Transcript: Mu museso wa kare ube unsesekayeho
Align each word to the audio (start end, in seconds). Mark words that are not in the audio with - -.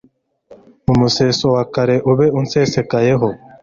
Mu 0.85 0.93
museso 1.01 1.45
wa 1.55 1.63
kare 1.73 1.95
ube 2.11 2.25
unsesekayeho 2.39 3.27